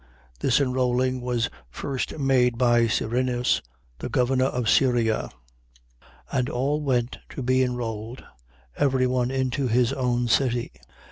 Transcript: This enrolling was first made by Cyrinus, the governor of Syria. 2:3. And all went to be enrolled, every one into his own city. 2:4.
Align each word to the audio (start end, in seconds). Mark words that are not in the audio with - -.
This 0.39 0.59
enrolling 0.59 1.21
was 1.21 1.47
first 1.69 2.17
made 2.17 2.57
by 2.57 2.87
Cyrinus, 2.87 3.61
the 3.99 4.09
governor 4.09 4.45
of 4.45 4.67
Syria. 4.67 5.29
2:3. 6.33 6.39
And 6.39 6.49
all 6.49 6.81
went 6.81 7.19
to 7.29 7.43
be 7.43 7.61
enrolled, 7.61 8.23
every 8.75 9.05
one 9.05 9.29
into 9.29 9.67
his 9.67 9.93
own 9.93 10.27
city. 10.27 10.71
2:4. 10.75 10.81